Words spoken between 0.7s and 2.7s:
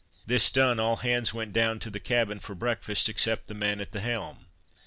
all hands went down to the cabin to